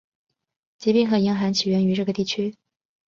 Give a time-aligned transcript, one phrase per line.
[0.79, 2.55] 疾病和严寒起源于这个地区。